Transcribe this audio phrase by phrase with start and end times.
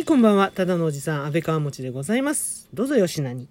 [0.00, 0.50] はい、こんばんは。
[0.50, 2.70] ただのおじさん、安倍川持でございます。
[2.72, 3.48] どうぞよしなに。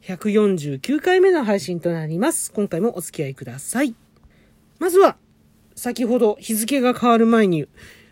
[0.00, 2.50] 149回目の配信となります。
[2.50, 3.94] 今回もお付き合いください。
[4.78, 5.18] まずは、
[5.74, 7.68] 先ほど日付が変わる前に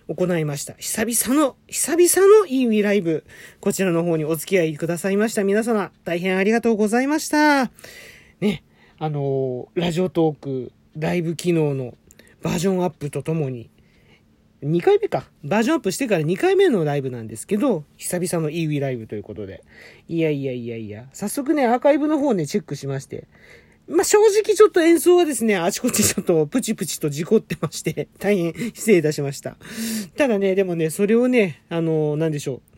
[0.08, 0.74] 行いました。
[0.74, 3.24] 久々の、久々のいいウィライブ。
[3.60, 5.42] こちらの方にお付き合いくださいました。
[5.42, 7.70] 皆様、大変ありがとうございました。
[8.42, 8.62] ね、
[8.98, 11.94] あのーラジオトーク、ライブ機能の
[12.42, 13.70] バージョンアップとともに、
[14.62, 15.24] 2回目か。
[15.42, 19.64] バージョンアップしてから2回目のライブなんですけど、久々の EW ライブということで。
[20.06, 23.26] いやいやいやいや、早速ね、アーカイブの方ね、チェックしまして。
[23.88, 29.56] まあ、正直ちょっと演奏はですね、あちこちちょっとプチプチと事故ってまして、大変失礼いたしました。
[30.16, 32.69] ただね、でもね、それをね、あの、なんでしょう。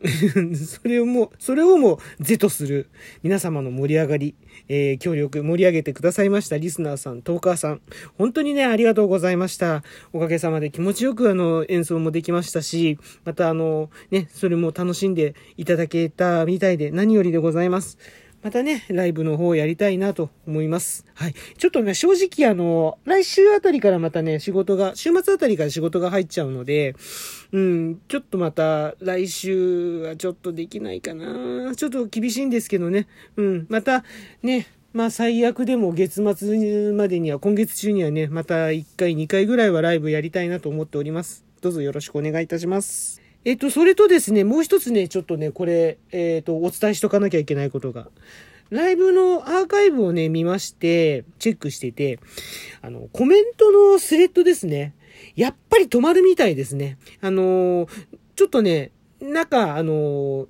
[0.54, 2.88] それをもう、それをもう是とする
[3.22, 4.34] 皆様の盛り上がり、
[4.68, 7.80] えー協力、盛り上げてくださいましたリスナーさん、トーカーさん、
[8.16, 9.82] 本当にね、ありがとうございました。
[10.12, 17.98] おかげさまで気持ちよくあの、演奏もできましたし、またあの、ね、それも楽しんでいただけたみたいで何よりでございます。
[18.42, 21.04] またね、ライブの方やりたいなと思います。
[21.14, 21.34] はい。
[21.56, 26.94] ちょっとね、正直あの、来週あたりからまたね、仕事が、週末あたりから仕事が入っちゃうので、
[27.52, 31.74] うん、ちょっとまた来週はちょっとできないかな。
[31.74, 33.08] ちょっと厳しいんですけどね。
[33.36, 34.04] うん、また
[34.42, 41.44] ね、まあ最悪でも月末までには、今月中にはね、また1回2回ぐらいはライブやりたいなと思っております。
[41.60, 43.27] どうぞよろしくお願いいたします。
[43.48, 48.08] えっと、それとですね、もう一つね、ちょっとね、これ、えっと、お伝えしとかなきゃいけないことが。
[48.68, 52.20] ライブのアーカイブをね、見まして、チェックしてて、
[52.82, 54.92] あの、コメントのスレッドですね。
[55.34, 56.98] やっぱり止まるみたいですね。
[57.22, 57.88] あの
[58.36, 60.46] ちょっとね、なんか、あの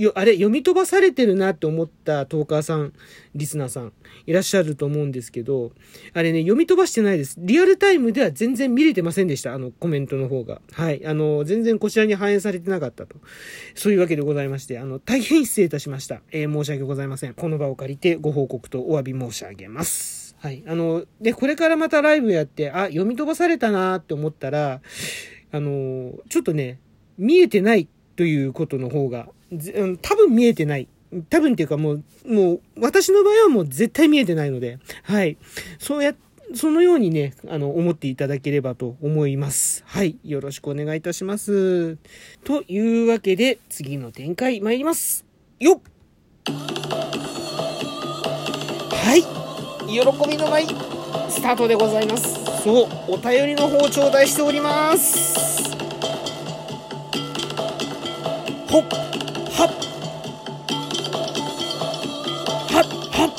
[0.00, 2.92] よ、あれ、読み飛ばされてるなって思ったトーカーさん、
[3.34, 3.92] リスナーさん、
[4.26, 5.72] いらっしゃると思うんですけど、
[6.14, 7.36] あれね、読み飛ばしてないです。
[7.38, 9.54] リアルタイムでは全然見れてませんでした。
[9.54, 10.60] あの、コメントの方が。
[10.72, 11.04] はい。
[11.06, 13.16] あの、全然こちらに反映されてなかったと。
[13.74, 16.22] そういうわけでございまして、あの、大変失礼いたしました。
[16.30, 17.34] えー申し訳ございません。
[17.34, 20.36] この場を借りてご報告とお詫び申し上げます。
[20.38, 20.62] はい。
[20.66, 24.80] あの、で、これからまたライブやって、あ、読み飛ばされたなって思ったら、
[25.52, 26.78] あの、ちょっとね、
[27.16, 30.88] 見えてないということの方が、ぜうん多分見えてない。
[31.28, 35.36] 多分っていうかもう、もう、私の場合はもう絶対見えてないので、はい。
[35.78, 36.14] そうや、
[36.54, 39.82] そのようにね、あの、思っていただければと思います。
[39.86, 40.16] はい。
[40.24, 41.98] よろしくお願いいたします。
[42.44, 45.24] というわけで、次の展開参ります。
[45.60, 45.80] よっ
[48.90, 49.22] はい。
[49.86, 50.66] 喜びの舞、
[51.28, 52.34] スタートでございます。
[52.62, 55.81] そう、お便りの方頂戴しております。
[58.72, 59.68] ほっ、はっ、
[62.72, 63.30] はっ、はっ。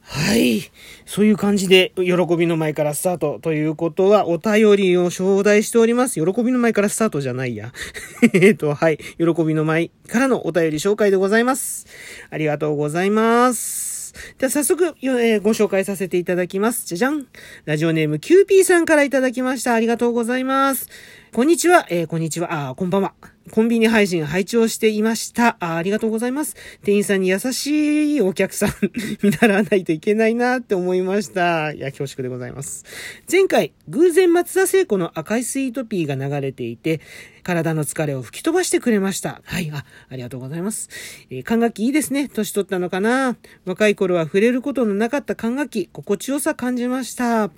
[0.00, 0.62] はい。
[1.06, 2.02] そういう感じで、喜
[2.36, 6.20] びの前からスタートということは、お便りを頂戴しております。
[6.20, 7.72] 喜びの前からスタートじゃないや。
[8.34, 8.98] えっと、はい。
[9.18, 11.86] 喜びの前からのお便り紹介でございます。
[12.30, 13.91] ありがとうございます。
[14.38, 16.86] では早速、えーご紹介させていただきます。
[16.86, 17.26] じゃじゃん。
[17.64, 19.74] ラジオネームキューピーさんからいただきました。
[19.74, 20.88] ありがとうございます。
[21.32, 21.86] こんにちは。
[21.88, 22.70] えーこんにちは。
[22.70, 23.14] あ、こんばんは。
[23.50, 25.56] コンビニ配信拝聴していました。
[25.58, 26.56] あありがとうございます。
[26.84, 28.70] 店員さんに優しいお客さん
[29.22, 31.72] 見習わないといけないなって思いました。
[31.72, 32.84] いや、恐縮でございます。
[33.30, 37.00] 前回、偶然松田聖子の赤いスイートピーが流れていて、
[37.42, 39.40] 体の疲れを吹き飛ばしてくれました。
[39.44, 40.88] はい、あ、ありがとうございます。
[41.30, 42.28] えー管楽器いいですね。
[42.28, 47.50] 年取ったのかな若い頃は触れることのなかった管楽器、心地よさ感じました。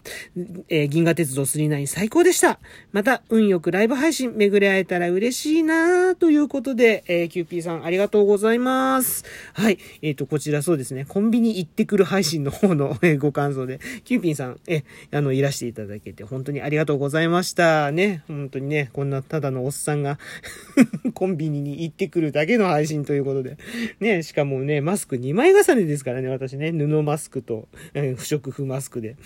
[0.68, 2.58] えー銀河鉄道999最高でした。
[2.92, 9.24] また、運よくライブ配信巡り会えたら嬉しいなということで、えー、キューピーさんありがとうございます。
[9.52, 9.78] はい。
[10.02, 17.90] えっ、と、こちらそうですね、コンビニ行ってくる配信の方の、えーご感想で、キューピーさん、えあの、いらしていただけて、本当にありがとうございました。
[17.90, 20.18] ね、本当にね、こんなただのおっっさんが、
[21.14, 23.58] コンビニに行ってくるだけの配信ということで、
[24.00, 29.16] ね、しかもね、マスク2枚重ねですからね、私ね、布マスクと、えー不織布マスクで。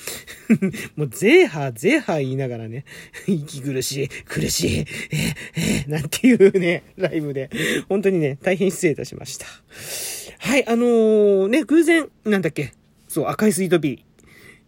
[0.97, 2.85] もう、ゼーハー、ゼーハー言いながらね、
[3.27, 4.87] 息苦しい、苦しい、えー、
[5.57, 7.51] えー、なんていうね、ライブで、
[7.89, 9.47] 本当にね、大変失礼いたしました。
[10.39, 12.73] はい、あのー、ね、偶然、なんだっけ、
[13.09, 14.08] そう、赤いスイートピー。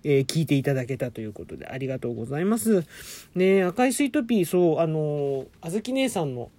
[0.04, 2.84] えー聞いていただけたということで、ありがとうございます。
[3.34, 6.50] ね赤いスイートピー、そう、あのー、あずき姉さんの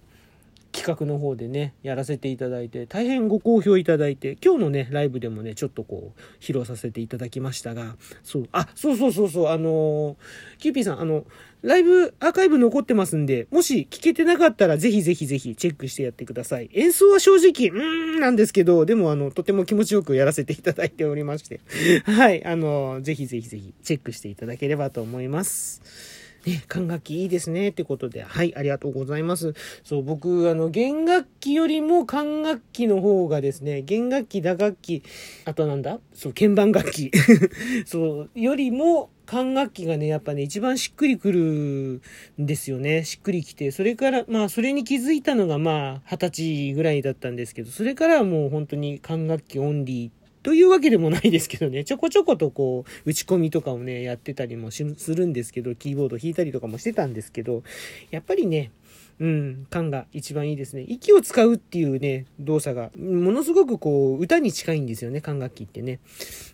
[0.72, 10.16] 企画の方でね、やらせていただいて、大変ご好評いただいて、今日のね、ライブでもね、ちょっとこう、披露させていただきましたが、そう、あ、そうそうそうそう、あのー
[10.58, 11.24] キューピーさん、あの、
[11.62, 16.70] ライブアーカイブ残ってますんで、もし聞けてなかったら、ぜひぜひぜひチェックしてやってください。
[16.72, 21.60] 演奏は正直、うーん、なんですけど、でもあの、とても気持ちよくやらせていただいておりまして、
[22.04, 26.21] はい、あの、ぜひぜひぜひチェックしていただければと思います。
[26.46, 29.54] ね、管楽器いいですねってことで、はい、ありがとうございます。
[29.84, 35.02] そう、僕、あの、弦楽器よりも管楽器の方がですね、弦楽器、打楽器、
[35.44, 36.00] あとなんだ？
[36.14, 37.10] そう、鍵盤楽器。
[37.86, 42.00] そう、よりも、管楽器がね、やっぱね、一番しっくりくるん
[42.38, 43.04] ですよね。
[43.04, 43.70] しっくりきて。
[43.70, 50.10] それから、まあ、それに気づいたのが、まあ、二十歳ぐらいだったんですけど、それからはもう本当に管楽器オンリー
[50.42, 54.82] というわけでもないですけどね、ちょこちょことこう、打ち込みとかをね、やってたりもす
[55.14, 57.62] るんですけど、キーボード弾いたりとかもしてたんですけど、
[58.10, 58.72] やっぱりね、
[59.20, 60.84] うん、感が一番いいですね。
[60.88, 66.00] 息を使うっていうね、動作が、ものすごくこう、歌に近いんですよね、管楽器ってね。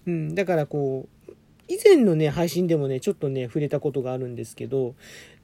[0.07, 1.33] うん、だからこう、
[1.69, 4.95] 以前のね、配信でもね、ちょっとね、触れたことがあるんですけど、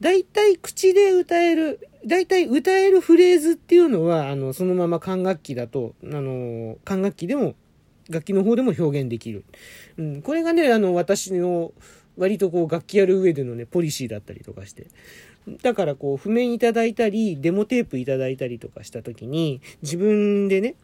[0.00, 7.54] 大体口で歌える、大体歌えるフレーズっていうのは、あの、そのまま管楽器だと、あの、管楽器でも
[8.10, 9.44] 楽器の方でも表現できる。
[9.96, 11.72] うん、これがね、あの、私の
[12.16, 14.86] 割とこう楽器やる上でのね、ポリシーだったりとかして。
[15.62, 20.74] だからこう、譜面いただいたり、デモテープいただいたりとかした時に、自分でね、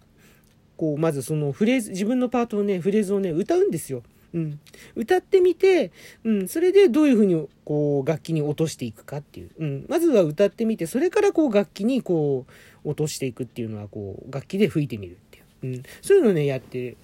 [0.76, 4.02] こう、まずそのフレーズ、自分のパートをね、フレーズをね、歌うんですよ。
[4.32, 4.61] うん。
[4.94, 5.93] 歌ってみて、
[6.25, 9.50] うん、それでどういうふうに、こう、楽器に落としていくかっていう。
[9.58, 9.87] うん。
[9.88, 12.46] まずは歌ってみて、それからこう、楽器にこ
[12.84, 15.17] う、落としていくっていうのは、こう、楽器で吹いてみる。
[15.62, 16.96] うん、そういうのね、やって、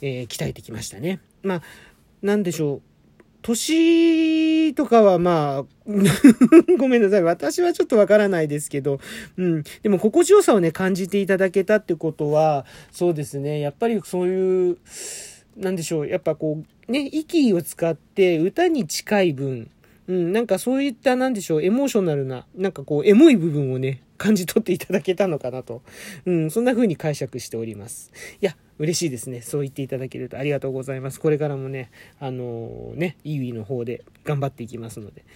[0.00, 1.20] えー、鍛えてきましたね。
[1.42, 1.62] まあ、
[2.22, 2.82] なんでしょう。
[3.44, 5.64] 年とかはまあ、
[6.78, 7.22] ごめんなさい。
[7.22, 9.00] 私はちょっとわからないですけど、
[9.36, 9.62] うん。
[9.82, 13.60] でも心地よさをね、感じていただけたってことは、そうですね。
[13.60, 14.78] やっぱりそういう、
[15.58, 16.08] なんでしょう。
[16.08, 19.70] やっぱこう、ね、息を使って歌に近い分、
[20.08, 25.82] うん、なんかそういった、なんでしょう、エモーショナルな、なんかこう、エモい部分をね、感じ取っていただけたのかなと。
[26.24, 28.10] うん、そんな風に解釈しております。
[28.40, 29.42] いや、嬉しいですね。
[29.42, 31.20] そう言っていただけるとありがとうございます。
[31.20, 35.26] これからもね、あのー、ね、イーウィの方で頑張っていきますので。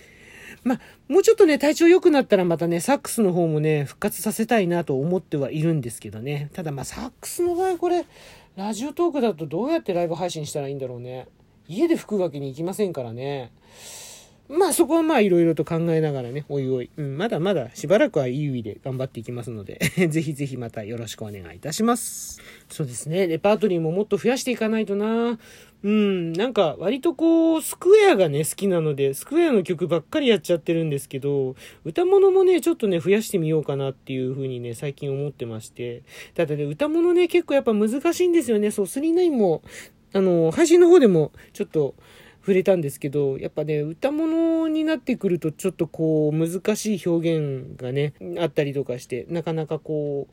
[0.64, 6.48] まあ、もうちょっとね、体調良くなったらまたね、サックスの方もね、復活させたいなと思ってはいるんですけどね。
[6.54, 8.06] ただまあ、サックスの場合これ、
[8.56, 11.28] ラジオトークだとどうやってライブ配信したらいいんだろうね。
[11.68, 13.52] 家で吹くわけにいきませんからね。
[14.48, 19.78] まあそこはまあいろいろと考えながらね、おいおい、うん、まだまだしばらくはいい意味で頑張っていきますので
[20.08, 22.40] ぜひぜひまたよろしくお願いいたします。
[22.68, 25.38] そうですね、レパートリーももっと増やしていかないとな
[25.84, 31.54] うん、なんか割とこう、スクエアがね、好きなので、スクエアの曲ばっかりやっちゃってるんですけど、
[31.84, 36.02] 歌物もね、ちょっとね、増やしてみようかなっていう風にね、最近思ってまして。
[36.34, 38.72] ただね、歌物ね、結構やっぱ難しいんですよね。
[38.72, 39.62] そう、39も、
[40.12, 41.94] あの、配信の方でも、ちょっと、
[42.48, 50.28] 触れたんですけど、やっぱね、歌物になってくるとちょっとこう、難しい表現がね、あったりとかして、なかなかこ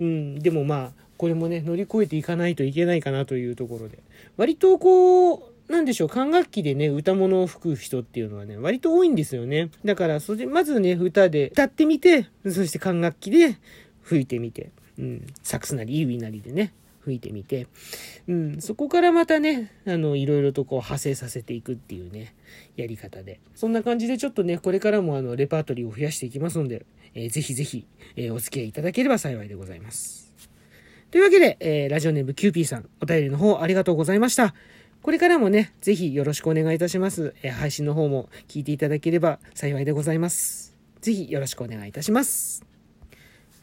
[0.00, 4.00] う、うん、でもまあ、これもね、乗り越えていかないといけないかなというところで。
[4.36, 9.70] 割とこう、なんでしょう、管楽器でね、歌物を吹く人っていうのはね、割と多いんですよね。
[9.84, 13.56] だから、それ、まずね、歌で歌ってみて、そして管楽器で
[14.02, 16.72] 吹いてみて、うん、サックスなり、イーウィなりでね、
[17.04, 17.66] 吹いてみて、
[18.28, 22.34] うん、そこからまたね、あの、いろいろとこう派生させていくっていうね、
[22.76, 23.40] やり方で。
[23.54, 30.32] そんな感じでちょっとね、これからもあの、レパートリーを増やしていきますので、えー、ぜひぜひ、えー、お付き合いいただければ幸いでございます。
[31.10, 34.54] というわけで、えー、ラジオネームキューピーさん、お便りの方ありがとうございました。
[35.02, 37.34] これからもね、ぜひよろしくお願いいたします。
[37.42, 40.76] えー、配信の方も聞いていただければ幸いでございます。
[41.00, 42.71] ぜひよろしくお願いいたします。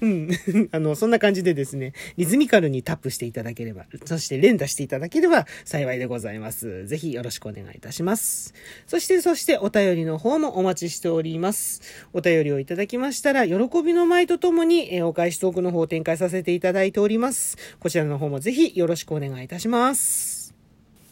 [0.00, 0.30] うん。
[0.72, 6.86] あの、そんな感じでですね、リズミカルにタップしていただければ、そして連打していただければ幸いでございます。
[6.86, 8.54] ぜひよろしくお願いいたします。
[8.86, 11.82] そして、そしてお便りの方もお待ちしております。
[12.12, 17.56] お便りをいただきましたら、喜びの舞とともに、えお返しトークの方を展開させていただいております。
[17.80, 20.54] こちらの方もぜひよろしくお願いいたします。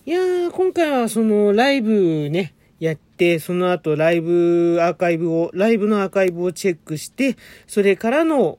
[0.05, 8.59] いやー、今回はそのライブね、やって、その後ライブアーカイブを、ライブのアーカイブをチェックして、それからの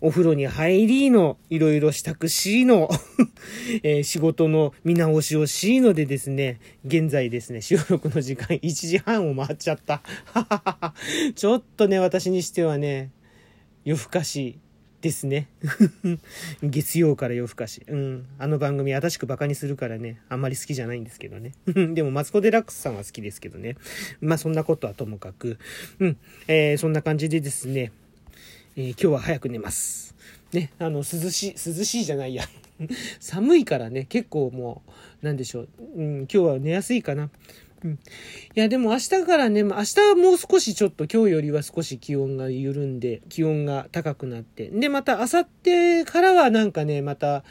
[0.00, 2.88] お風呂に入りの、いろいろ支度しの
[3.82, 10.02] えー、仕事の見直しをしのでですね、現在ですね、収録の時間1時半を回っちゃった。
[11.34, 13.10] ちょっとね、私にしてはね、
[13.84, 14.58] 夜更かし
[15.00, 15.48] ですね。
[16.62, 17.82] 月曜から夜更かし。
[17.86, 18.26] うん。
[18.38, 21.52] あの番組、新しくバカにするからね、あんまり好きじゃないんですけどね。
[21.94, 23.76] でも、マツコ・デラックスさんは好きですけどね。
[24.20, 25.58] まあ、そんなことはともかく。
[26.00, 26.16] うん。
[26.48, 27.92] えー、そんな感じでですね、
[28.76, 30.14] えー、今日は早く寝ます。
[30.52, 32.44] ね、あの、涼しい、涼しいじゃないや。
[33.20, 34.82] 寒いからね、結構も
[35.22, 35.68] う、なんでしょう。
[35.96, 37.30] うん、今日は寝やすいかな。
[37.84, 37.92] うん。
[37.92, 37.98] い
[38.54, 44.68] や、でも明日からね、明日はもう少しちょっと今日よりは少し気温が緩んで、気温が高くなって。
[44.68, 47.44] で、また明後日からはなんかね、また、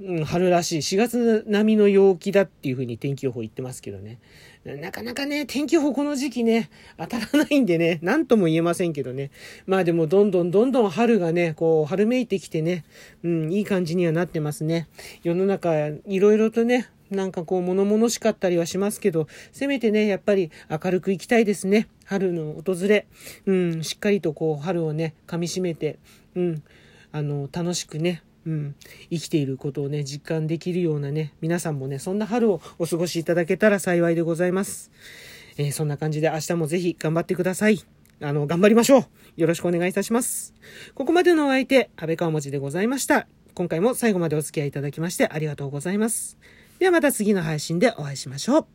[0.00, 4.18] うん、春らしい4月並みの陽気だっていう風に天気予報言ってますけどね。
[4.64, 9.30] なかなかね、天気予報この時期ね、当たらないんでね、なんとも言えませんけどね。
[9.66, 12.84] まあでもどんどんどんどん春がね、こう、春めいてきてね、
[13.22, 14.88] うん、いい感じにはなってますね。
[15.22, 21.88] 世の中、いろいろとね、なんかこう物々しかったりはしますけど、せめてね、やっぱり明るく行きたいですね。
[22.06, 23.06] 春の訪れ。
[23.46, 25.98] うん、しっかりとこう春をね、噛み締めて、
[26.34, 26.62] うん、
[27.12, 28.74] あの、楽しくね、うん、
[29.10, 34.90] 生きていることをね、実感できるようなね、皆さんもね、そんな春をお過ごしいただけたら幸いでございます。
[35.56, 37.80] えー、そんな感じで明日もぜひ頑張ってください。
[38.20, 40.54] あの、頑張りましょうよろしくお願いいたします。
[40.94, 43.26] ここまでのお相手、安倍川持でございました。
[43.54, 46.36] 今回も最後までお付き合いいただきましてありがとうございます。
[46.78, 48.66] ではまた次の配信でお会いしましょう。